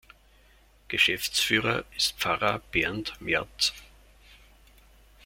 [0.87, 3.71] Geschäftsführer ist Pfarrer Bernd Merz.